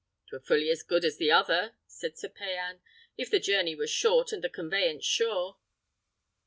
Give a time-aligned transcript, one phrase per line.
[0.29, 2.81] "'Twere fully as good as the other," said Sir Payan,
[3.19, 5.59] "if the journey were short, and the conveyance sure."